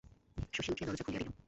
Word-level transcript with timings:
শশী 0.53 0.69
উঠিয়া 0.71 0.87
দরজা 0.87 1.03
খুলিয়া 1.05 1.21
দিল। 1.21 1.31